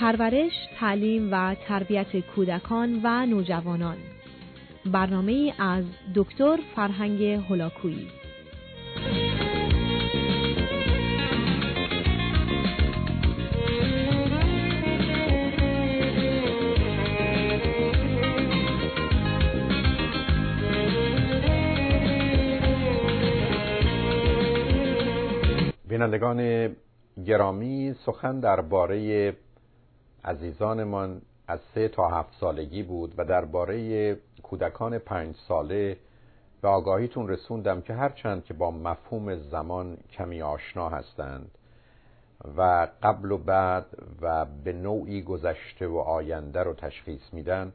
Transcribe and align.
پرورش، 0.00 0.52
تعلیم 0.78 1.28
و 1.32 1.54
تربیت 1.68 2.16
کودکان 2.16 3.00
و 3.02 3.26
نوجوانان. 3.26 3.96
برنامه 4.86 5.52
از 5.58 5.84
دکتر 6.14 6.58
فرهنگ 6.74 7.22
هلاکویی 7.22 8.08
بینندگان 25.88 26.70
گرامی 27.26 27.94
سخن 28.06 28.40
درباره 28.40 29.32
عزیزانمان 30.26 31.22
از 31.48 31.60
سه 31.74 31.88
تا 31.88 32.08
هفت 32.08 32.34
سالگی 32.40 32.82
بود 32.82 33.14
و 33.16 33.24
درباره 33.24 34.14
کودکان 34.42 34.98
پنج 34.98 35.36
ساله 35.48 35.96
به 36.62 36.68
آگاهیتون 36.68 37.28
رسوندم 37.28 37.80
که 37.80 37.94
هرچند 37.94 38.44
که 38.44 38.54
با 38.54 38.70
مفهوم 38.70 39.36
زمان 39.36 39.96
کمی 40.12 40.42
آشنا 40.42 40.88
هستند 40.88 41.50
و 42.56 42.88
قبل 43.02 43.30
و 43.30 43.38
بعد 43.38 43.86
و 44.20 44.44
به 44.64 44.72
نوعی 44.72 45.22
گذشته 45.22 45.86
و 45.86 45.96
آینده 45.96 46.62
رو 46.62 46.74
تشخیص 46.74 47.32
میدن 47.32 47.72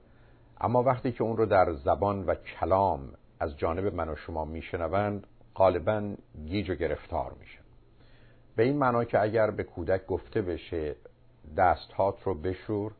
اما 0.62 0.84
وقتی 0.84 1.12
که 1.12 1.24
اون 1.24 1.38
رو 1.38 1.46
در 1.46 1.74
زبان 1.74 2.26
و 2.26 2.36
کلام 2.36 3.14
از 3.40 3.58
جانب 3.58 3.96
من 3.96 4.10
و 4.10 4.16
شما 4.16 4.46
میشنوند 4.46 5.28
غالبا 5.56 6.14
گیج 6.46 6.70
و 6.70 6.76
گرفتار 6.76 7.36
میشه 7.40 7.60
به 8.56 8.64
این 8.64 8.78
معنا 8.78 9.04
که 9.04 9.22
اگر 9.22 9.52
به 9.52 9.64
کودک 9.64 10.06
گفته 10.06 10.42
بشه 10.42 10.96
دستهات 11.58 12.24
رو 12.24 12.34
بشور 12.34 12.92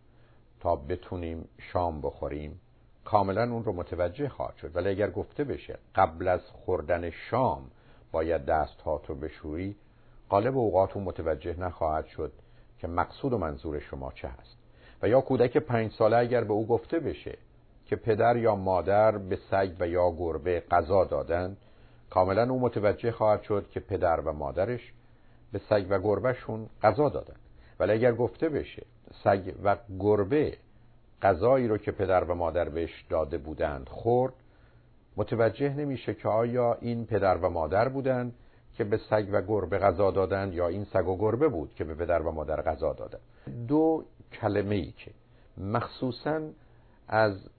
تا 0.60 0.76
بتونیم 0.76 1.50
شام 1.60 2.02
بخوریم. 2.02 2.60
کاملا 3.06 3.44
اون 3.52 3.64
رو 3.64 3.74
متوجه 3.74 4.30
خواهد 4.30 4.56
شد. 4.56 4.76
ولی 4.76 4.90
اگر 4.90 5.10
گفته 5.12 5.44
بشه 5.44 5.80
قبل 5.96 6.28
از 6.28 6.42
خوردن 6.42 7.10
شام 7.10 7.72
باید 8.12 8.46
دستهات 8.46 9.08
رو 9.08 9.16
بشوری 9.16 9.76
قالب 10.30 10.58
اوقات 10.58 10.96
اون 10.96 11.06
متوجه 11.06 11.60
نخواهد 11.60 12.06
شد 12.06 12.32
که 12.80 12.88
مقصود 12.88 13.34
و 13.34 13.38
منظور 13.38 13.80
شما 13.80 14.12
چه 14.12 14.28
هست. 14.28 14.58
و 15.02 15.08
یا 15.08 15.22
کودک 15.22 15.58
پنج 15.58 15.92
ساله 15.92 16.18
اگر 16.18 16.44
به 16.44 16.54
او 16.54 16.68
گفته 16.68 17.00
بشه 17.00 17.38
که 17.86 17.96
پدر 17.96 18.38
یا 18.38 18.56
مادر 18.56 19.18
به 19.18 19.36
سگ 19.52 19.72
و 19.80 19.88
یا 19.88 20.12
گربه 20.12 20.64
غذا 20.72 21.06
دادند 21.06 21.58
کاملا 22.10 22.50
او 22.50 22.60
متوجه 22.60 23.12
خواهد 23.12 23.42
شد 23.42 23.70
که 23.72 23.80
پدر 23.80 24.20
و 24.20 24.34
مادرش 24.34 24.94
به 25.52 25.62
سگ 25.70 25.86
و 25.90 26.00
گربهشون 26.00 26.70
غذا 26.82 27.10
دادن. 27.10 27.36
ولی 27.82 27.92
اگر 27.92 28.14
گفته 28.14 28.50
بشه 28.50 28.84
سگ 29.24 29.54
و 29.64 29.76
گربه 30.00 30.58
غذایی 31.22 31.68
رو 31.68 31.78
که 31.78 31.92
پدر 31.92 32.24
و 32.24 32.36
مادر 32.36 32.70
بهش 32.70 33.06
داده 33.10 33.38
بودند 33.38 33.90
خورد 33.90 34.34
متوجه 35.18 35.74
نمیشه 35.74 36.14
که 36.14 36.28
آیا 36.28 36.78
این 36.82 37.06
پدر 37.06 37.38
و 37.38 37.50
مادر 37.50 37.90
بودند 37.90 38.34
که 38.74 38.84
به 38.84 38.98
سگ 38.98 39.28
و 39.32 39.42
گربه 39.42 39.78
غذا 39.78 40.12
دادند 40.12 40.54
یا 40.54 40.68
این 40.68 40.84
سگ 40.84 41.08
و 41.08 41.18
گربه 41.18 41.48
بود 41.48 41.74
که 41.76 41.84
به 41.84 41.96
پدر 41.96 42.22
و 42.22 42.32
مادر 42.32 42.62
غذا 42.62 42.94
دادند. 42.94 43.22
دو 43.68 44.06
کلمه 44.32 44.76
ای 44.76 44.92
که 44.92 45.12
مخصوصا 45.58 46.42
از 47.08 47.50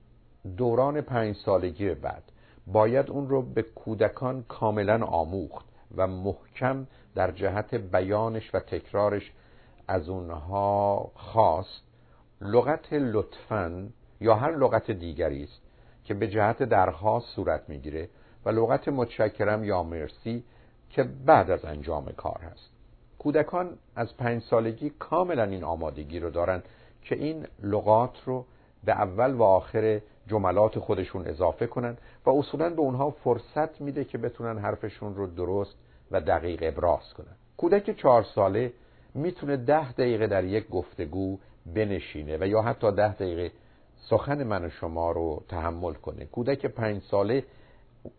دوران 0.56 1.00
پنج 1.00 1.36
سالگی 1.36 1.94
بعد 1.94 2.22
باید 2.66 3.10
اون 3.10 3.28
رو 3.28 3.42
به 3.42 3.62
کودکان 3.62 4.44
کاملا 4.48 5.04
آموخت 5.04 5.66
و 5.96 6.06
محکم 6.06 6.86
در 7.14 7.30
جهت 7.30 7.74
بیانش 7.74 8.54
و 8.54 8.60
تکرارش 8.60 9.32
از 9.88 10.08
اونها 10.08 11.10
خواست 11.14 11.82
لغت 12.40 12.92
لطفا 12.92 13.88
یا 14.20 14.34
هر 14.34 14.56
لغت 14.56 14.90
دیگری 14.90 15.44
است 15.44 15.60
که 16.04 16.14
به 16.14 16.28
جهت 16.28 16.62
درخواست 16.62 17.26
صورت 17.26 17.68
می‌گیره 17.68 18.08
و 18.44 18.50
لغت 18.50 18.88
متشکرم 18.88 19.64
یا 19.64 19.82
مرسی 19.82 20.44
که 20.90 21.02
بعد 21.02 21.50
از 21.50 21.64
انجام 21.64 22.12
کار 22.16 22.40
هست. 22.52 22.70
کودکان 23.18 23.78
از 23.96 24.16
پنج 24.16 24.42
سالگی 24.42 24.90
کاملا 24.90 25.44
این 25.44 25.64
آمادگی 25.64 26.20
رو 26.20 26.30
دارن 26.30 26.62
که 27.02 27.14
این 27.14 27.46
لغات 27.62 28.22
رو 28.24 28.44
به 28.84 28.92
اول 28.92 29.34
و 29.34 29.42
آخر 29.42 30.00
جملات 30.26 30.78
خودشون 30.78 31.26
اضافه 31.26 31.66
کنن 31.66 31.96
و 32.26 32.30
اصولا 32.30 32.70
به 32.70 32.80
اونها 32.80 33.10
فرصت 33.10 33.80
میده 33.80 34.04
که 34.04 34.18
بتونن 34.18 34.58
حرفشون 34.58 35.14
رو 35.14 35.26
درست 35.26 35.76
و 36.10 36.20
دقیق 36.20 36.58
ابراز 36.62 37.14
کنن 37.14 37.36
کودک 37.56 37.96
چهار 37.96 38.22
ساله 38.22 38.72
می‌تونه 39.14 39.56
ده 39.56 39.92
دقیقه 39.92 40.26
در 40.26 40.44
یک 40.44 40.68
گفتگو 40.68 41.38
بنشینه 41.66 42.38
و 42.40 42.46
یا 42.46 42.62
حتی 42.62 42.92
ده 42.92 43.14
دقیقه 43.14 43.50
سخن 43.96 44.42
من 44.42 44.64
و 44.64 44.68
شما 44.68 45.12
رو 45.12 45.42
تحمل 45.48 45.92
کنه. 45.92 46.24
کودک 46.24 46.66
پنج 46.66 47.02
ساله 47.02 47.44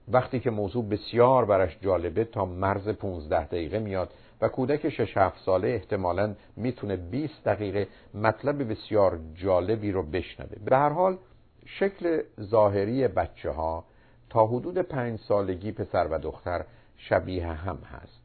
وقتی 0.07 0.39
که 0.39 0.49
موضوع 0.49 0.89
بسیار 0.89 1.45
برش 1.45 1.77
جالبه 1.81 2.23
تا 2.23 2.45
مرز 2.45 2.89
15 2.89 3.45
دقیقه 3.45 3.79
میاد 3.79 4.13
و 4.41 4.47
کودک 4.47 4.89
6 4.89 5.17
7 5.17 5.39
ساله 5.45 5.67
احتمالا 5.67 6.35
می‌تونه 6.55 6.95
20 6.95 7.43
دقیقه 7.43 7.87
مطلب 8.13 8.71
بسیار 8.71 9.19
جالبی 9.35 9.91
رو 9.91 10.03
بشنوه. 10.03 10.55
به 10.65 10.77
هر 10.77 10.89
حال 10.89 11.17
شکل 11.65 12.21
ظاهری 12.41 13.07
بچه 13.07 13.51
ها 13.51 13.85
تا 14.29 14.45
حدود 14.47 14.77
پنج 14.77 15.19
سالگی 15.19 15.71
پسر 15.71 16.07
و 16.07 16.17
دختر 16.17 16.65
شبیه 16.97 17.47
هم 17.47 17.77
هست 17.77 18.21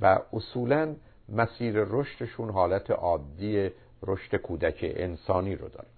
و 0.00 0.18
اصولا 0.32 0.94
مسیر 1.28 1.74
رشدشون 1.76 2.50
حالت 2.50 2.90
عادی 2.90 3.70
رشد 4.02 4.36
کودک 4.36 4.78
انسانی 4.96 5.56
رو 5.56 5.68
داره. 5.68 5.88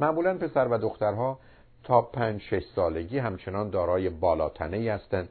معمولا 0.00 0.38
پسر 0.38 0.68
و 0.68 0.78
دخترها 0.78 1.38
تا 1.84 2.02
پنج 2.02 2.40
شش 2.40 2.62
سالگی 2.74 3.18
همچنان 3.18 3.70
دارای 3.70 4.10
بالاتنه 4.10 4.76
ای 4.76 4.88
هستند 4.88 5.28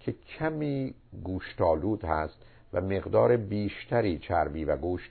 که 0.00 0.12
کمی 0.12 0.94
گوشتالود 1.24 2.04
هست 2.04 2.38
و 2.72 2.80
مقدار 2.80 3.36
بیشتری 3.36 4.18
چربی 4.18 4.64
و 4.64 4.76
گوشت 4.76 5.10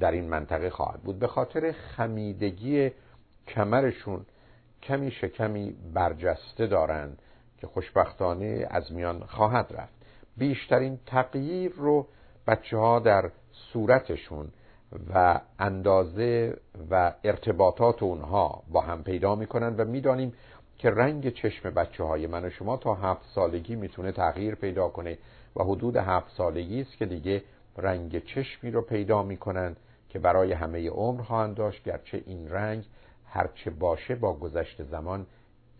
در 0.00 0.10
این 0.10 0.28
منطقه 0.28 0.70
خواهد 0.70 1.00
بود. 1.00 1.18
به 1.18 1.26
خاطر 1.26 1.72
خمیدگی 1.72 2.90
کمرشون 3.48 4.26
کمی 4.82 5.10
شکمی 5.10 5.76
برجسته 5.94 6.66
دارند 6.66 7.18
که 7.58 7.66
خوشبختانه 7.66 8.66
از 8.70 8.92
میان 8.92 9.20
خواهد 9.20 9.66
رفت. 9.70 9.94
بیشترین 10.36 10.98
تغییر 11.06 11.72
رو 11.72 12.06
بچه 12.46 12.76
ها 12.76 12.98
در 12.98 13.30
صورتشون 13.52 14.48
و 15.14 15.40
اندازه 15.58 16.56
و 16.90 17.12
ارتباطات 17.24 18.02
اونها 18.02 18.62
با 18.72 18.80
هم 18.80 19.02
پیدا 19.02 19.34
می‌کنن 19.34 19.76
و 19.76 19.84
می‌دانیم 19.84 20.32
که 20.78 20.90
رنگ 20.90 21.34
چشم 21.34 21.70
بچه 21.70 22.04
های 22.04 22.26
من 22.26 22.44
و 22.44 22.50
شما 22.50 22.76
تا 22.76 22.94
هفت 22.94 23.22
سالگی 23.34 23.76
می‌تونه 23.76 24.12
تغییر 24.12 24.54
پیدا 24.54 24.88
کنه 24.88 25.18
و 25.56 25.62
حدود 25.62 25.96
هفت 25.96 26.36
سالگی 26.36 26.80
است 26.80 26.96
که 26.96 27.06
دیگه 27.06 27.42
رنگ 27.76 28.24
چشمی 28.24 28.70
رو 28.70 28.82
پیدا 28.82 29.22
می‌کنن 29.22 29.76
که 30.08 30.18
برای 30.18 30.52
همه 30.52 30.90
عمر 30.90 31.22
خواهند 31.22 31.56
داشت 31.56 31.84
گرچه 31.84 32.22
این 32.26 32.50
رنگ 32.50 32.84
هرچه 33.26 33.70
باشه 33.70 34.14
با 34.14 34.32
گذشت 34.32 34.82
زمان 34.82 35.26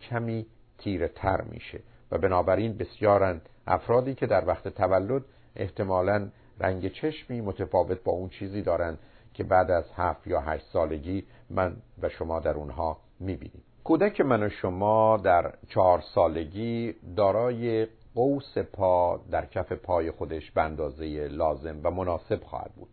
کمی 0.00 0.46
تیره 0.78 1.08
تر 1.08 1.40
میشه. 1.42 1.80
و 2.10 2.18
بنابراین 2.18 2.76
بسیارن 2.76 3.40
افرادی 3.66 4.14
که 4.14 4.26
در 4.26 4.46
وقت 4.46 4.68
تولد 4.68 5.24
احتمالا 5.56 6.28
رنگ 6.60 6.92
چشمی 6.92 7.40
متفاوت 7.40 8.02
با 8.04 8.12
اون 8.12 8.28
چیزی 8.28 8.62
دارند 8.62 8.98
که 9.34 9.44
بعد 9.44 9.70
از 9.70 9.84
هفت 9.96 10.26
یا 10.26 10.40
هشت 10.40 10.66
سالگی 10.72 11.24
من 11.50 11.76
و 12.02 12.08
شما 12.08 12.40
در 12.40 12.54
اونها 12.54 12.96
می‌بینیم. 13.20 13.62
کودک 13.84 14.20
من 14.20 14.42
و 14.42 14.48
شما 14.48 15.16
در 15.16 15.54
چهار 15.68 16.00
سالگی 16.14 16.94
دارای 17.16 17.86
قوس 18.14 18.58
پا 18.58 19.20
در 19.30 19.46
کف 19.46 19.72
پای 19.72 20.10
خودش 20.10 20.50
به 20.50 20.62
اندازه 20.62 21.28
لازم 21.28 21.80
و 21.82 21.90
مناسب 21.90 22.42
خواهد 22.42 22.72
بود 22.76 22.88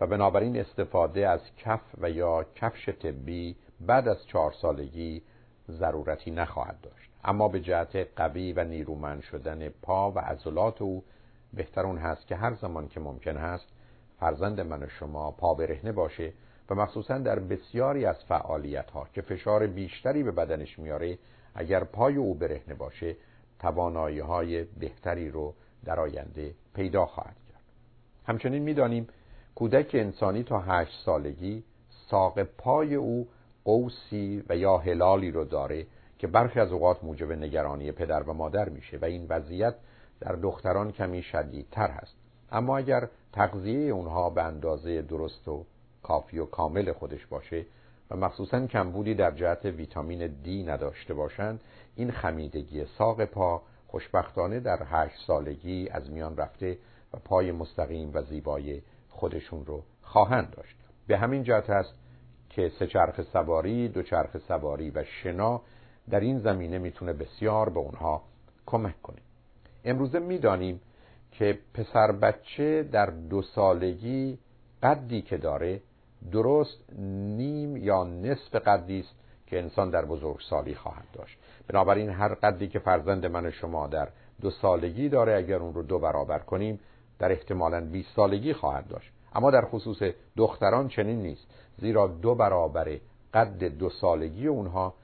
و 0.00 0.06
بنابراین 0.06 0.60
استفاده 0.60 1.28
از 1.28 1.40
کف 1.56 1.80
و 1.98 2.10
یا 2.10 2.46
کفش 2.54 2.88
طبی 2.88 3.56
بعد 3.80 4.08
از 4.08 4.26
چهار 4.26 4.52
سالگی 4.52 5.22
ضرورتی 5.70 6.30
نخواهد 6.30 6.80
داشت. 6.82 7.10
اما 7.24 7.48
به 7.48 7.60
جهت 7.60 7.96
قوی 8.16 8.52
و 8.52 8.64
نیرومند 8.64 9.22
شدن 9.22 9.68
پا 9.68 10.10
و 10.10 10.18
عضلات 10.18 10.82
او 10.82 11.04
بهتر 11.52 11.86
اون 11.86 11.98
هست 11.98 12.26
که 12.26 12.36
هر 12.36 12.54
زمان 12.54 12.88
که 12.88 13.00
ممکن 13.00 13.36
هست 13.36 13.68
فرزند 14.20 14.60
من 14.60 14.82
و 14.82 14.88
شما 14.88 15.30
پا 15.30 15.54
برهنه 15.54 15.92
باشه 15.92 16.32
و 16.70 16.74
مخصوصا 16.74 17.18
در 17.18 17.38
بسیاری 17.38 18.06
از 18.06 18.24
فعالیت 18.24 18.90
ها 18.90 19.06
که 19.12 19.22
فشار 19.22 19.66
بیشتری 19.66 20.22
به 20.22 20.32
بدنش 20.32 20.78
میاره 20.78 21.18
اگر 21.54 21.84
پای 21.84 22.16
او 22.16 22.34
برهنه 22.34 22.74
باشه 22.74 23.16
توانایی 23.58 24.18
های 24.18 24.64
بهتری 24.64 25.30
رو 25.30 25.54
در 25.84 26.00
آینده 26.00 26.54
پیدا 26.74 27.06
خواهد 27.06 27.36
کرد. 27.48 27.62
همچنین 28.26 28.62
می‌دانیم 28.62 29.08
کودک 29.54 29.90
انسانی 29.94 30.42
تا 30.42 30.60
هشت 30.60 31.04
سالگی 31.04 31.64
ساق 32.10 32.42
پای 32.42 32.94
او 32.94 33.28
قوسی 33.64 34.44
و 34.48 34.56
یا 34.56 34.78
هلالی 34.78 35.30
رو 35.30 35.44
داره 35.44 35.86
که 36.18 36.26
برخی 36.26 36.60
از 36.60 36.72
اوقات 36.72 37.04
موجب 37.04 37.32
نگرانی 37.32 37.92
پدر 37.92 38.22
و 38.22 38.32
مادر 38.32 38.68
میشه 38.68 38.98
و 38.98 39.04
این 39.04 39.26
وضعیت 39.28 39.74
در 40.20 40.32
دختران 40.32 40.92
کمی 40.92 41.22
شدیدتر 41.22 41.90
هست. 41.90 42.14
اما 42.52 42.78
اگر 42.78 43.08
تغذیه 43.32 43.92
اونها 43.92 44.30
به 44.30 44.42
اندازه 44.42 45.02
درست 45.02 45.48
و 45.48 45.64
کافی 46.02 46.38
و 46.38 46.46
کامل 46.46 46.92
خودش 46.92 47.26
باشه 47.26 47.66
و 48.10 48.16
مخصوصا 48.16 48.66
کمبودی 48.66 49.14
در 49.14 49.30
جهت 49.30 49.64
ویتامین 49.64 50.26
دی 50.26 50.62
نداشته 50.62 51.14
باشند 51.14 51.60
این 51.96 52.10
خمیدگی 52.10 52.84
ساق 52.84 53.24
پا 53.24 53.62
خوشبختانه 53.86 54.60
در 54.60 54.78
هشت 54.84 55.26
سالگی 55.26 55.88
از 55.88 56.10
میان 56.10 56.36
رفته 56.36 56.78
و 57.14 57.16
پای 57.24 57.52
مستقیم 57.52 58.10
و 58.14 58.22
زیبای 58.22 58.82
خودشون 59.08 59.66
رو 59.66 59.82
خواهند 60.02 60.50
داشت. 60.50 60.76
به 61.06 61.18
همین 61.18 61.42
جهت 61.42 61.70
است 61.70 61.94
که 62.50 62.72
سه 62.78 62.86
چرخ 62.86 63.22
سواری، 63.22 63.88
دو 63.88 64.02
چرخ 64.02 64.38
سواری 64.38 64.90
و 64.90 65.04
شنا 65.04 65.60
در 66.10 66.20
این 66.20 66.38
زمینه 66.38 66.78
می‌تونه 66.78 67.12
بسیار 67.12 67.68
به 67.68 67.78
اونها 67.78 68.22
کمک 68.66 69.02
کنه. 69.02 69.27
امروزه 69.84 70.18
می‌دانیم 70.18 70.80
که 71.32 71.58
پسر 71.74 72.12
بچه 72.12 72.82
در 72.82 73.06
دو 73.06 73.42
سالگی 73.42 74.38
قدی 74.82 75.22
که 75.22 75.36
داره 75.36 75.80
درست 76.32 76.78
نیم 77.36 77.76
یا 77.76 78.04
نصف 78.04 78.54
قدی 78.54 79.00
است 79.00 79.14
که 79.46 79.58
انسان 79.58 79.90
در 79.90 80.04
بزرگسالی 80.04 80.74
خواهد 80.74 81.04
داشت. 81.12 81.38
بنابراین 81.68 82.10
هر 82.10 82.34
قدی 82.34 82.68
که 82.68 82.78
فرزند 82.78 83.26
من 83.26 83.46
و 83.46 83.50
شما 83.50 83.86
در 83.86 84.08
دو 84.40 84.50
سالگی 84.50 85.08
داره 85.08 85.36
اگر 85.36 85.56
اون 85.56 85.74
رو 85.74 85.82
دو 85.82 85.98
برابر 85.98 86.38
کنیم 86.38 86.80
در 87.18 87.32
احتمالا 87.32 87.80
20 87.80 88.08
سالگی 88.16 88.52
خواهد 88.52 88.88
داشت. 88.88 89.12
اما 89.34 89.50
در 89.50 89.64
خصوص 89.64 90.02
دختران 90.36 90.88
چنین 90.88 91.22
نیست 91.22 91.46
زیرا 91.78 92.06
دو 92.06 92.34
برابر 92.34 92.98
قد 93.34 93.64
دو 93.64 93.90
سالگی 93.90 94.46
اونها 94.46 94.94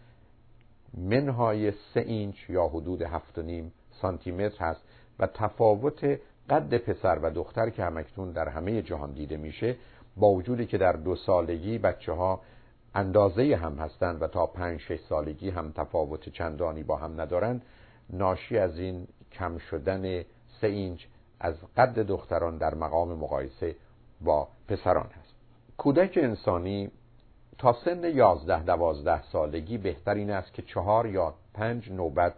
منهای 0.99 1.71
سه 1.71 2.01
اینچ 2.01 2.51
یا 2.51 2.67
حدود 2.67 3.03
هفت 3.03 3.39
و 3.39 3.43
نیم 3.43 3.73
سانتی 3.91 4.33
متر 4.33 4.65
هست 4.65 4.81
و 5.19 5.27
تفاوت 5.27 6.21
قد 6.51 6.77
پسر 6.79 7.19
و 7.23 7.31
دختر 7.31 7.71
که 7.71 7.85
همکنون 7.85 8.33
در 8.33 8.49
همه 8.49 8.83
جهان 8.83 9.13
دیده 9.13 9.37
میشه 9.37 9.77
با 10.17 10.31
وجودی 10.31 10.67
که 10.67 10.79
در 10.79 10.93
دو 10.93 11.17
سالگی 11.17 11.79
بچه 11.79 12.13
ها 12.13 12.41
اندازه 12.95 13.57
هم 13.57 13.75
هستند 13.75 14.23
و 14.23 14.27
تا 14.27 14.47
پنج 14.47 14.81
شش 14.81 15.01
سالگی 15.09 15.51
هم 15.51 15.73
تفاوت 15.73 16.29
چندانی 16.29 16.83
با 16.83 16.97
هم 16.97 17.21
ندارند 17.21 17.63
ناشی 18.11 18.59
از 18.59 18.79
این 18.79 19.07
کم 19.33 19.59
شدن 19.59 20.23
سه 20.61 20.67
اینچ 20.67 21.05
از 21.41 21.55
قد 21.77 21.99
دختران 21.99 22.59
در 22.59 22.75
مقام 22.75 23.09
مقایسه 23.09 23.77
با 24.21 24.49
پسران 24.69 25.07
هست. 25.07 25.35
کودک 25.77 26.19
انسانی 26.23 26.91
تا 27.59 27.73
سن 27.85 28.05
یازده 28.05 28.63
دوازده 28.63 29.23
سالگی 29.23 29.79
بهتر 29.79 30.15
این 30.15 30.31
است 30.31 30.55
که 30.55 30.63
چهار 30.63 31.07
یا 31.07 31.35
پنج 31.55 31.93
نوبت 31.93 32.35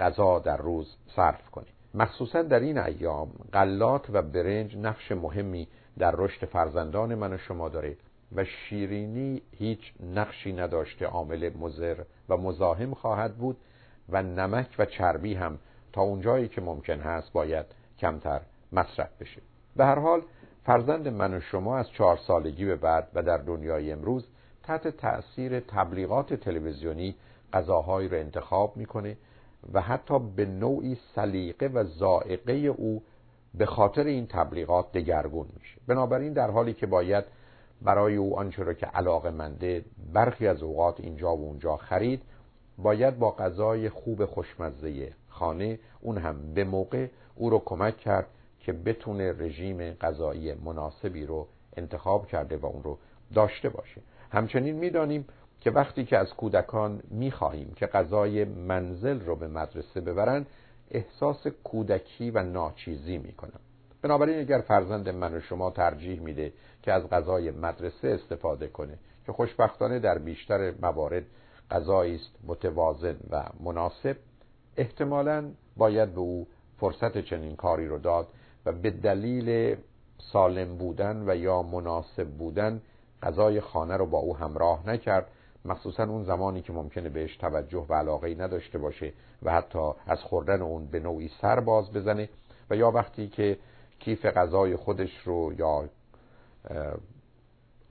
غذا 0.00 0.38
در 0.38 0.56
روز 0.56 0.96
صرف 1.16 1.50
کنه 1.50 1.66
مخصوصا 1.94 2.42
در 2.42 2.60
این 2.60 2.78
ایام 2.78 3.30
غلات 3.52 4.06
و 4.12 4.22
برنج 4.22 4.76
نقش 4.76 5.12
مهمی 5.12 5.68
در 5.98 6.14
رشد 6.16 6.46
فرزندان 6.46 7.14
من 7.14 7.32
و 7.32 7.38
شما 7.38 7.68
داره 7.68 7.96
و 8.34 8.44
شیرینی 8.44 9.42
هیچ 9.52 9.92
نقشی 10.14 10.52
نداشته 10.52 11.06
عامل 11.06 11.50
مزر 11.58 12.02
و 12.28 12.36
مزاحم 12.36 12.94
خواهد 12.94 13.36
بود 13.36 13.56
و 14.08 14.22
نمک 14.22 14.74
و 14.78 14.84
چربی 14.84 15.34
هم 15.34 15.58
تا 15.92 16.02
اونجایی 16.02 16.48
که 16.48 16.60
ممکن 16.60 17.00
هست 17.00 17.32
باید 17.32 17.66
کمتر 17.98 18.40
مصرف 18.72 19.10
بشه. 19.20 19.42
به 19.76 19.84
هر 19.84 19.98
حال 19.98 20.22
فرزند 20.64 21.08
من 21.08 21.34
و 21.34 21.40
شما 21.40 21.78
از 21.78 21.90
چهار 21.90 22.16
سالگی 22.16 22.64
به 22.64 22.76
بعد 22.76 23.08
و 23.14 23.22
در 23.22 23.38
دنیای 23.38 23.92
امروز 23.92 24.26
تحت 24.66 24.88
تأثیر 24.88 25.60
تبلیغات 25.60 26.34
تلویزیونی 26.34 27.14
غذاهایی 27.52 28.08
رو 28.08 28.16
انتخاب 28.16 28.76
می‌کنه 28.76 29.16
و 29.72 29.80
حتی 29.80 30.18
به 30.18 30.44
نوعی 30.44 30.98
سلیقه 31.14 31.66
و 31.66 31.84
زائقه 31.84 32.52
او 32.52 33.02
به 33.54 33.66
خاطر 33.66 34.04
این 34.04 34.26
تبلیغات 34.26 34.92
دگرگون 34.92 35.46
میشه. 35.58 35.80
بنابراین 35.86 36.32
در 36.32 36.50
حالی 36.50 36.74
که 36.74 36.86
باید 36.86 37.24
برای 37.82 38.16
او 38.16 38.38
آنچه 38.38 38.62
را 38.62 38.74
که 38.74 38.86
علاقه 38.86 39.30
منده 39.30 39.84
برخی 40.12 40.46
از 40.46 40.62
اوقات 40.62 41.00
اینجا 41.00 41.36
و 41.36 41.44
اونجا 41.44 41.76
خرید 41.76 42.22
باید 42.78 43.18
با 43.18 43.30
غذای 43.30 43.88
خوب 43.88 44.24
خوشمزه 44.24 45.12
خانه 45.28 45.78
اون 46.00 46.18
هم 46.18 46.54
به 46.54 46.64
موقع 46.64 47.06
او 47.34 47.50
رو 47.50 47.62
کمک 47.64 47.96
کرد 47.96 48.26
که 48.60 48.72
بتونه 48.72 49.32
رژیم 49.32 49.90
غذایی 49.90 50.54
مناسبی 50.54 51.26
رو 51.26 51.46
انتخاب 51.76 52.26
کرده 52.26 52.56
و 52.56 52.66
اون 52.66 52.82
رو 52.82 52.98
داشته 53.34 53.68
باشه. 53.68 54.00
همچنین 54.30 54.76
می‌دانیم 54.76 55.26
که 55.60 55.70
وقتی 55.70 56.04
که 56.04 56.18
از 56.18 56.28
کودکان 56.34 57.02
می‌خواهیم 57.10 57.72
که 57.76 57.86
غذای 57.86 58.44
منزل 58.44 59.20
رو 59.20 59.36
به 59.36 59.48
مدرسه 59.48 60.00
ببرن 60.00 60.46
احساس 60.90 61.46
کودکی 61.46 62.30
و 62.30 62.42
ناچیزی 62.42 63.18
می‌کنن 63.18 63.60
بنابراین 64.02 64.38
اگر 64.38 64.60
فرزند 64.60 65.08
من 65.08 65.34
و 65.34 65.40
شما 65.40 65.70
ترجیح 65.70 66.20
میده 66.20 66.52
که 66.82 66.92
از 66.92 67.08
غذای 67.08 67.50
مدرسه 67.50 68.08
استفاده 68.08 68.68
کنه 68.68 68.98
که 69.26 69.32
خوشبختانه 69.32 69.98
در 69.98 70.18
بیشتر 70.18 70.72
موارد 70.82 71.22
غذایی 71.70 72.14
است 72.14 72.30
متوازن 72.46 73.16
و 73.30 73.44
مناسب 73.60 74.16
احتمالا 74.76 75.50
باید 75.76 76.14
به 76.14 76.20
او 76.20 76.46
فرصت 76.76 77.18
چنین 77.18 77.56
کاری 77.56 77.88
رو 77.88 77.98
داد 77.98 78.28
و 78.66 78.72
به 78.72 78.90
دلیل 78.90 79.76
سالم 80.32 80.76
بودن 80.76 81.24
و 81.26 81.36
یا 81.36 81.62
مناسب 81.62 82.28
بودن 82.28 82.80
غذای 83.22 83.60
خانه 83.60 83.96
رو 83.96 84.06
با 84.06 84.18
او 84.18 84.36
همراه 84.36 84.88
نکرد 84.88 85.26
مخصوصا 85.64 86.04
اون 86.04 86.24
زمانی 86.24 86.62
که 86.62 86.72
ممکنه 86.72 87.08
بهش 87.08 87.36
توجه 87.36 87.86
و 87.88 87.94
علاقه 87.94 88.34
نداشته 88.34 88.78
باشه 88.78 89.12
و 89.42 89.52
حتی 89.52 89.92
از 90.06 90.20
خوردن 90.20 90.62
اون 90.62 90.86
به 90.86 91.00
نوعی 91.00 91.30
سر 91.40 91.60
باز 91.60 91.92
بزنه 91.92 92.28
و 92.70 92.76
یا 92.76 92.90
وقتی 92.90 93.28
که 93.28 93.58
کیف 93.98 94.26
غذای 94.26 94.76
خودش 94.76 95.18
رو 95.24 95.52
یا 95.58 95.88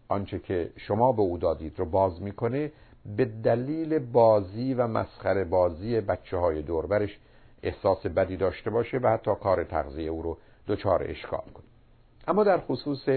آنچه 0.08 0.40
که 0.40 0.72
شما 0.78 1.12
به 1.12 1.22
او 1.22 1.38
دادید 1.38 1.80
رو 1.80 1.86
باز 1.86 2.22
می‌کنه 2.22 2.72
به 3.18 3.26
دلیل 3.26 4.00
بازی 4.00 4.74
و 4.74 4.88
مسخره 4.88 5.44
بازی 5.44 6.02
بچه 6.02 6.38
های 6.38 6.62
دوربرش 6.62 7.20
احساس 7.64 8.06
بدی 8.06 8.38
داشته 8.38 8.70
باشه 8.70 8.98
و 8.98 9.08
حتی 9.08 9.32
کار 9.44 9.64
تغذیه 9.64 10.10
او 10.10 10.22
رو 10.22 10.38
دچار 10.68 11.04
اشکال 11.04 11.46
کنه. 11.54 11.66
اما 12.28 12.44
در 12.44 12.60
خصوص 12.60 13.10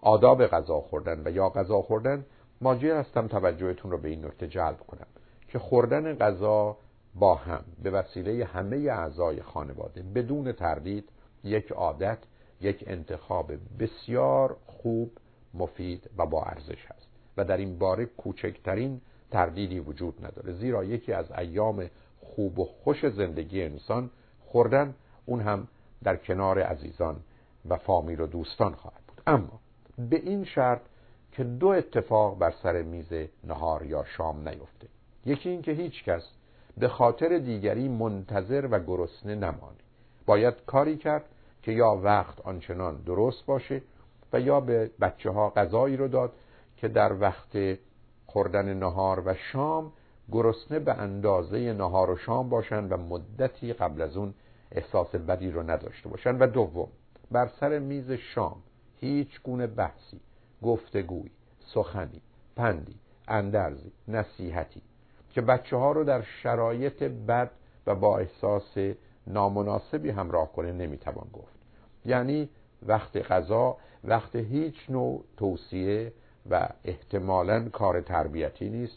آداب 0.00 0.46
غذا 0.46 0.80
خوردن 0.80 1.22
و 1.26 1.30
یا 1.30 1.48
غذا 1.48 1.82
خوردن 1.82 2.24
ماجی 2.60 2.90
هستم 2.90 3.28
توجهتون 3.28 3.90
رو 3.90 3.98
به 3.98 4.08
این 4.08 4.24
نکته 4.24 4.46
جلب 4.46 4.78
کنم 4.78 5.06
که 5.48 5.58
خوردن 5.58 6.14
غذا 6.14 6.76
با 7.14 7.34
هم 7.34 7.64
به 7.82 7.90
وسیله 7.90 8.44
همه 8.44 8.76
اعضای 8.76 9.42
خانواده 9.42 10.02
بدون 10.02 10.52
تردید 10.52 11.08
یک 11.44 11.72
عادت 11.72 12.18
یک 12.60 12.84
انتخاب 12.86 13.52
بسیار 13.78 14.56
خوب 14.66 15.10
مفید 15.54 16.10
و 16.18 16.26
با 16.26 16.42
ارزش 16.42 16.86
است 16.90 17.08
و 17.36 17.44
در 17.44 17.56
این 17.56 17.78
باره 17.78 18.06
کوچکترین 18.06 19.00
تردیدی 19.30 19.80
وجود 19.80 20.26
نداره. 20.26 20.52
زیرا 20.52 20.84
یکی 20.84 21.12
از 21.12 21.32
ایام 21.32 21.90
خوب 22.20 22.58
و 22.58 22.64
خوش 22.64 23.06
زندگی 23.06 23.62
انسان 23.62 24.10
خوردن 24.46 24.94
اون 25.26 25.40
هم 25.40 25.68
در 26.02 26.16
کنار 26.16 26.58
عزیزان 26.60 27.16
و 27.68 27.76
فامیل 27.76 28.20
و 28.20 28.26
دوستان 28.26 28.74
خواهد 28.74 29.02
بود. 29.06 29.22
اما 29.26 29.60
به 29.98 30.16
این 30.16 30.44
شرط 30.44 30.80
که 31.32 31.44
دو 31.44 31.68
اتفاق 31.68 32.38
بر 32.38 32.54
سر 32.62 32.82
میز 32.82 33.12
نهار 33.44 33.86
یا 33.86 34.04
شام 34.04 34.48
نیفته. 34.48 34.86
یکی 35.26 35.48
این 35.48 35.62
که 35.62 35.72
هیچ 35.72 36.04
کس 36.04 36.22
به 36.78 36.88
خاطر 36.88 37.38
دیگری 37.38 37.88
منتظر 37.88 38.68
و 38.70 38.80
گرسنه 38.80 39.34
نمانه 39.34 39.76
باید 40.26 40.54
کاری 40.66 40.96
کرد 40.96 41.24
که 41.62 41.72
یا 41.72 42.00
وقت 42.02 42.40
آنچنان 42.40 42.96
درست 42.96 43.46
باشه 43.46 43.82
و 44.32 44.40
یا 44.40 44.60
به 44.60 44.90
بچه 45.00 45.30
ها 45.30 45.50
غذایی 45.50 45.96
رو 45.96 46.08
داد 46.08 46.32
که 46.76 46.88
در 46.88 47.20
وقت 47.20 47.78
خوردن 48.26 48.74
نهار 48.74 49.22
و 49.26 49.34
شام 49.34 49.92
گرسنه 50.32 50.78
به 50.78 50.92
اندازه 50.92 51.72
نهار 51.72 52.10
و 52.10 52.16
شام 52.16 52.48
باشن 52.48 52.88
و 52.88 52.96
مدتی 52.96 53.72
قبل 53.72 54.02
از 54.02 54.16
اون 54.16 54.34
احساس 54.72 55.14
بدی 55.14 55.50
رو 55.50 55.70
نداشته 55.70 56.08
باشن. 56.08 56.38
و 56.38 56.46
دوم 56.46 56.88
بر 57.30 57.50
سر 57.60 57.78
میز 57.78 58.10
شام 58.10 58.56
هیچ 59.00 59.42
گونه 59.42 59.66
بحثی 59.66 60.20
گفتگوی 60.62 61.30
سخنی 61.66 62.20
پندی 62.56 62.94
اندرزی 63.28 63.92
نصیحتی 64.08 64.82
که 65.30 65.40
بچه 65.40 65.76
ها 65.76 65.92
رو 65.92 66.04
در 66.04 66.22
شرایط 66.22 67.02
بد 67.02 67.50
و 67.86 67.94
با 67.94 68.18
احساس 68.18 68.78
نامناسبی 69.26 70.10
همراه 70.10 70.52
کنه 70.52 70.72
نمی‌توان 70.72 71.26
گفت. 71.32 71.56
یعنی 72.04 72.48
وقت 72.86 73.16
غذا 73.16 73.76
وقت 74.04 74.36
هیچ 74.36 74.74
نوع 74.88 75.24
توصیه 75.36 76.12
و 76.50 76.68
احتمالا 76.84 77.68
کار 77.68 78.00
تربیتی 78.00 78.70
نیست 78.70 78.96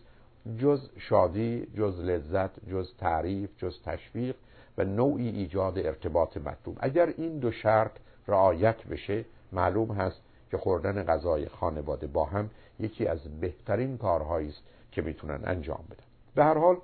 جز 0.58 0.90
شادی 0.98 1.68
جز 1.78 2.00
لذت 2.00 2.70
جز 2.70 2.94
تعریف 2.98 3.50
جز 3.58 3.82
تشویق 3.86 4.36
و 4.78 4.84
نوعی 4.84 5.30
ایجاد 5.30 5.78
ارتباط 5.78 6.38
مطلوب. 6.38 6.78
اگر 6.80 7.14
این 7.18 7.40
دو 7.40 7.52
شرط 7.52 7.92
رعایت 8.28 8.84
بشه 8.84 9.26
معلوم 9.52 9.92
هست 9.92 10.22
که 10.52 10.58
خوردن 10.58 11.04
غذای 11.04 11.48
خانواده 11.48 12.08
با 12.08 12.26
هم 12.26 12.50
یکی 12.80 13.08
از 13.08 13.40
بهترین 13.40 13.98
کارهایی 13.98 14.50
است 14.50 14.64
که 14.92 15.02
می‌تونن 15.02 15.40
انجام 15.44 15.86
بدن. 15.90 16.04
به 16.36 16.44
هر 16.44 16.58
حال 16.58 16.78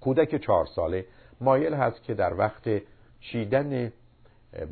کودک 0.00 0.36
چهار 0.36 0.66
ساله 0.66 1.04
مایل 1.40 1.74
هست 1.74 2.02
که 2.02 2.14
در 2.14 2.34
وقت 2.34 2.82
چیدن 3.20 3.92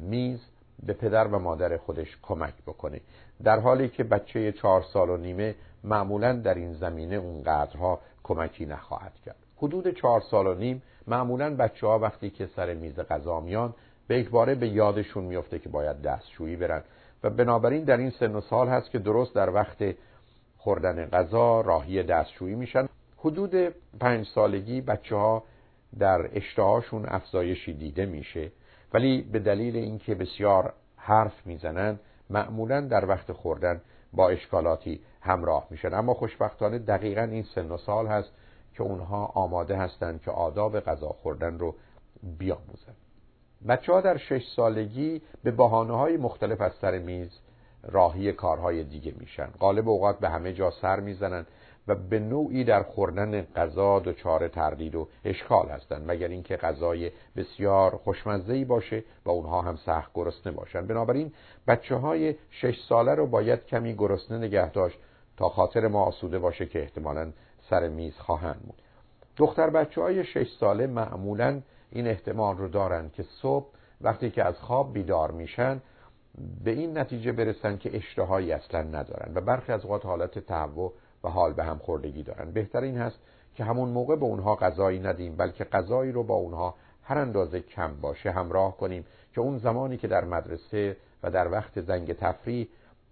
میز 0.01 0.41
به 0.87 0.93
پدر 0.93 1.27
و 1.27 1.39
مادر 1.39 1.77
خودش 1.77 2.19
کمک 2.23 2.55
بکنه. 2.67 3.01
در 3.45 3.61
حالی 3.61 3.89
که 3.89 4.05
بچه 4.05 4.53
چهار 4.53 4.83
سال 4.83 5.11
و 5.11 5.17
نیمه 5.17 5.55
معمولا 5.85 6.33
در 6.33 6.55
این 6.55 6.73
زمینه 6.73 7.17
اونقدرها 7.17 8.01
کمکی 8.23 8.67
نخواهد 8.67 9.13
کرد. 9.25 9.37
حدود 9.57 9.89
چهار 9.89 10.21
سال 10.21 10.47
و 10.47 10.55
نیم 10.55 10.83
معمولا 11.07 11.57
بچه 11.57 11.87
ها 11.87 11.99
وقتی 11.99 12.31
که 12.31 12.47
سر 12.47 12.75
میز 12.75 13.01
غذا 13.01 13.41
میان 13.41 13.75
به 14.09 14.19
یک 14.19 14.31
باره 14.31 14.55
به 14.55 14.69
یادشون 14.69 15.25
میفته 15.25 15.59
که 15.59 15.69
باید 15.69 16.03
دستشویی 16.03 16.57
برن. 16.57 16.83
و 17.23 17.31
بنابراین 17.31 17.85
در 17.85 17.97
این 17.97 18.11
سن 18.11 18.35
و 18.35 18.41
سال 18.41 18.69
هست 18.69 18.91
که 18.91 18.99
درست 18.99 19.35
در 19.35 19.51
وقت 19.51 19.85
خوردن 20.59 21.07
غذا 21.07 21.61
راهی 21.61 22.03
دستشویی 22.03 22.55
میشن. 22.55 22.89
حدود 23.19 23.55
پنج 24.01 24.27
سالگی 24.35 24.81
بچه 24.81 25.17
ها 25.17 25.43
در 25.99 26.31
اشتهاشون 26.33 27.07
افزایشی 27.09 27.73
دیده 27.73 28.07
میشه. 28.07 28.53
ولی 28.95 29.23
به 29.23 29.39
دلیل 29.39 29.77
اینکه 29.77 30.15
بسیار 30.15 30.73
حرف 30.97 31.47
می‌زنن 31.47 31.99
معمولا 32.31 32.81
در 32.81 33.05
وقت 33.09 33.33
خوردن 33.33 33.81
با 34.13 34.29
اشکالاتی 34.29 35.01
همراه 35.21 35.67
میشن. 35.71 35.95
اما 35.95 36.15
خوشبختانه 36.15 36.79
دقیقا 36.79 37.23
این 37.23 37.43
سن 37.55 37.71
و 37.71 37.77
سال 37.77 38.07
هست 38.07 38.33
که 38.75 38.83
اونها 38.83 39.27
آماده 39.27 39.77
هستند 39.77 40.23
که 40.23 40.31
آداب 40.31 40.81
غذا 40.81 41.09
خوردن 41.09 41.59
رو 41.59 41.75
بیاموزن 42.39 42.95
بچه 43.69 43.93
ها 43.93 44.01
در 44.01 44.17
شش 44.17 44.47
سالگی 44.57 45.23
به 45.45 45.51
بحانه 45.51 45.97
های 45.97 46.17
مختلف 46.17 46.61
از 46.61 46.73
سر 46.81 46.99
میز 46.99 47.31
راهی 47.83 48.33
کارهای 48.33 48.85
دیگه 48.85 49.15
میشن. 49.19 49.47
غالب 49.61 49.89
اوقات 49.89 50.19
به 50.19 50.29
همه 50.29 50.53
جا 50.53 50.71
سر 50.71 51.01
می‌زنن 51.01 51.47
و 51.89 51.95
به 51.95 52.19
نوعی 52.19 52.65
در 52.65 52.83
خوردن 52.83 53.43
غذا 53.43 54.01
دچار 54.01 54.49
تردید 54.49 54.95
و 54.95 55.09
اشکال 55.25 55.69
هستند 55.69 56.11
مگر 56.11 56.29
اینکه 56.29 56.57
غذای 56.57 57.11
بسیار 57.37 57.97
خوشمزه‌ای 57.97 58.65
باشه 58.65 59.05
و 59.25 59.31
اونها 59.31 59.63
هم 59.63 59.77
سخت 59.77 60.11
گرسنه 60.15 60.53
باشن. 60.53 60.87
بنابراین 60.87 61.33
بچه 61.67 61.95
های 61.95 62.35
شش 62.51 62.81
ساله 62.89 63.15
رو 63.15 63.27
باید 63.27 63.67
کمی 63.67 63.95
گرسنه 63.95 64.39
نگه 64.39 64.71
داشت 64.71 64.99
تا 65.37 65.49
خاطر 65.49 65.89
ما 65.89 66.03
آسوده 66.03 66.39
باشه 66.39 66.67
که 66.67 66.83
احتمالا 66.83 67.33
سر 67.71 67.89
میز 67.89 68.19
خواهند 68.19 68.61
بود 68.67 68.83
دختر 69.37 69.71
بچه 69.71 70.01
های 70.01 70.25
شش 70.25 70.57
ساله 70.61 70.87
معمولا 70.87 71.61
این 71.97 72.07
احتمال 72.07 72.57
رو 72.57 72.69
دارن 72.69 73.11
که 73.11 73.23
صبح 73.43 73.67
وقتی 74.01 74.31
که 74.31 74.45
از 74.45 74.55
خواب 74.59 74.93
بیدار 74.93 75.31
میشن 75.31 75.83
به 76.65 76.71
این 76.71 76.99
نتیجه 76.99 77.33
برسن 77.33 77.77
که 77.77 77.97
اشتهایی 77.97 78.53
اصلا 78.53 78.83
ندارن 78.83 79.33
و 79.35 79.41
برخی 79.41 79.73
از 79.73 79.85
اوقات 79.85 80.07
حالت 80.07 80.39
تهوع 80.39 80.93
و 81.25 81.29
حال 81.29 81.53
به 81.53 81.65
هم 81.65 81.79
خوردگی 81.79 82.23
دارن. 82.23 82.51
بهتر 82.51 82.81
این 82.81 82.99
هست 82.99 83.19
که 83.55 83.65
همون 83.65 83.89
موقع 83.89 84.17
به 84.17 84.25
اونها 84.25 84.57
غذایی 84.57 84.99
ندیم 84.99 85.37
بلکه 85.37 85.65
غذایی 85.65 86.13
رو 86.13 86.23
با 86.23 86.35
اونها 86.35 86.75
هر 87.03 87.19
اندازه 87.19 87.61
کم 87.61 88.01
باشه 88.01 88.31
همراه 88.31 88.77
کنیم 88.77 89.05
که 89.35 89.41
اون 89.41 89.59
زمانی 89.59 89.97
که 89.97 90.09
در 90.09 90.25
مدرسه 90.25 90.97
و 91.23 91.31
در 91.31 91.51
وقت 91.53 91.81
زنگ 91.81 92.13
تفریح 92.13 92.69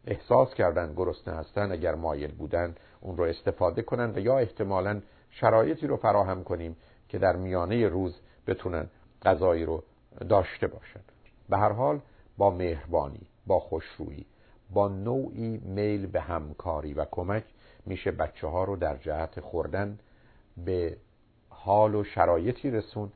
احساس 0.06 0.54
کردن 0.54 0.94
گرسنه 0.94 1.34
هستن 1.34 1.72
اگر 1.72 1.94
مایل 1.94 2.32
بودن 2.32 2.74
اون 3.00 3.16
رو 3.16 3.24
استفاده 3.24 3.82
کنن 3.82 4.12
و 4.14 4.18
یا 4.18 4.38
احتمالا 4.38 5.00
شرایطی 5.30 5.86
رو 5.86 5.96
فراهم 5.96 6.44
کنیم 6.44 6.76
که 7.08 7.18
در 7.18 7.36
میانه 7.36 7.88
روز 7.88 8.20
بتونن 8.46 8.86
غذایی 9.22 9.64
رو 9.64 9.82
داشته 10.28 10.66
باشن. 10.66 11.00
به 11.48 11.58
هر 11.58 11.72
حال 11.72 12.00
با 12.38 12.50
مهربانی 12.50 13.26
با 13.46 13.60
خوشرویی 13.60 14.26
با 14.70 14.88
نوعی 14.88 15.58
میل 15.58 16.06
به 16.06 16.20
همکاری 16.20 16.94
و 16.94 17.04
کمک 17.10 17.44
میشه 17.86 18.10
بچه 18.10 18.46
ها 18.46 18.64
رو 18.64 18.76
در 18.76 18.96
جهت 18.96 19.40
خوردن 19.40 19.98
به 20.56 20.96
حال 21.48 21.94
و 21.94 22.04
شرایطی 22.04 22.70
رسون 22.70 23.12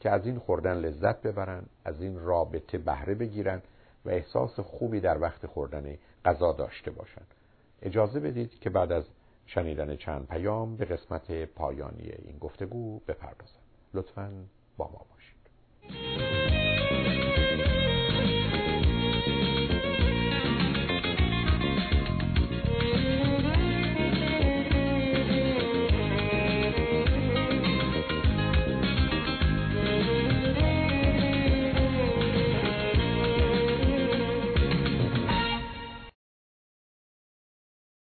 که 0.00 0.10
از 0.10 0.26
این 0.26 0.38
خوردن 0.38 0.76
لذت 0.76 1.22
ببرن 1.22 1.62
از 1.84 2.02
این 2.02 2.18
رابطه 2.18 2.78
بهره 2.78 3.14
بگیرن 3.14 3.62
و 4.04 4.10
احساس 4.10 4.60
خوبی 4.60 5.00
در 5.00 5.20
وقت 5.20 5.46
خوردن 5.46 5.98
غذا 6.24 6.52
داشته 6.52 6.90
باشن. 6.90 7.22
اجازه 7.82 8.20
بدید 8.20 8.60
که 8.60 8.70
بعد 8.70 8.92
از 8.92 9.04
شنیدن 9.46 9.96
چند 9.96 10.26
پیام 10.26 10.76
به 10.76 10.84
قسمت 10.84 11.44
پایانی 11.44 12.02
این 12.02 12.38
گفتگو 12.38 12.98
بپردازم. 12.98 13.60
لطفا 13.94 14.32
با 14.80 14.88
ما 14.92 15.06
باشید 15.10 15.19